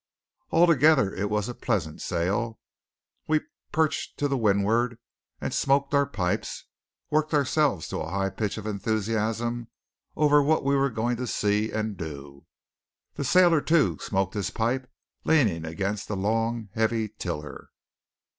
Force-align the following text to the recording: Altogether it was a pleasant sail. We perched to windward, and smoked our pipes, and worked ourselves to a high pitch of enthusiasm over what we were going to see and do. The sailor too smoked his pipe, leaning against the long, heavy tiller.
Altogether 0.49 1.13
it 1.13 1.29
was 1.29 1.47
a 1.47 1.53
pleasant 1.53 2.01
sail. 2.01 2.57
We 3.27 3.41
perched 3.71 4.17
to 4.17 4.35
windward, 4.35 4.97
and 5.39 5.53
smoked 5.53 5.93
our 5.93 6.07
pipes, 6.07 6.63
and 7.11 7.15
worked 7.15 7.35
ourselves 7.35 7.87
to 7.89 7.97
a 7.99 8.09
high 8.09 8.31
pitch 8.31 8.57
of 8.57 8.65
enthusiasm 8.65 9.67
over 10.15 10.41
what 10.41 10.63
we 10.65 10.75
were 10.75 10.89
going 10.89 11.17
to 11.17 11.27
see 11.27 11.71
and 11.71 11.97
do. 11.97 12.47
The 13.13 13.23
sailor 13.23 13.61
too 13.61 13.99
smoked 13.99 14.33
his 14.33 14.49
pipe, 14.49 14.89
leaning 15.23 15.65
against 15.65 16.07
the 16.07 16.17
long, 16.17 16.69
heavy 16.73 17.07
tiller. 17.07 17.69